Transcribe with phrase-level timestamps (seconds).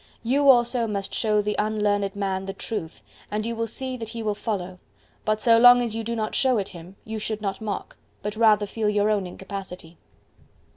[0.23, 4.23] You also must show the unlearned man the truth, and you will see that he
[4.23, 4.79] will follow.
[5.25, 8.35] But so long as you do not show it him, you should not mock, but
[8.35, 9.99] rather feel your own incapacity.